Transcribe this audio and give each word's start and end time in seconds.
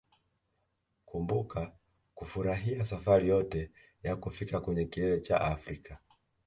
Kumbuka 1.05 1.71
kufurahia 2.15 2.85
safari 2.85 3.29
yote 3.29 3.71
ya 4.03 4.15
kufika 4.15 4.61
kwenye 4.61 4.85
kilele 4.85 5.21
cha 5.21 5.41
Afrika 5.41 5.97